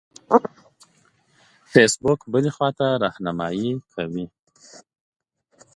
فیسبوک 1.71 2.19
بلې 2.31 2.51
خواته 2.55 2.85
رهنمایي 3.03 3.69
کوي. 3.93 4.25